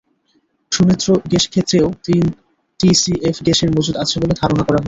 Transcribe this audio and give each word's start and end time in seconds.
সুনেত্র 0.71 1.07
গ্যাসক্ষেত্রেও 1.31 1.87
তিন 2.05 2.23
টিসিএফ 2.79 3.37
গ্যাসের 3.45 3.69
মজুত 3.75 3.95
আছে 4.03 4.15
বলে 4.21 4.33
ধারণা 4.41 4.63
করা 4.63 4.69
হয়েছিল। 4.69 4.79